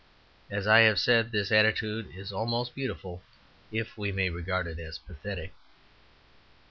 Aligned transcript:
As 0.49 0.65
I 0.65 0.79
have 0.79 0.99
said, 0.99 1.31
this 1.31 1.51
attitude 1.51 2.09
is 2.15 2.31
almost 2.33 2.73
beautiful 2.73 3.21
if 3.71 3.99
we 3.99 4.11
may 4.11 4.31
regard 4.31 4.65
it 4.65 4.79
as 4.79 4.97
pathetic. 4.97 5.53